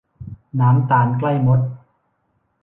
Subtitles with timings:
[0.59, 1.59] น้ำตาลใกล้มด